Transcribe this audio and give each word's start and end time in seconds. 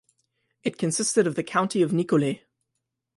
It 0.63 0.79
consisted 0.79 1.27
of 1.27 1.35
the 1.35 1.43
County 1.43 1.83
of 1.83 1.93
Nicolet. 1.93 2.39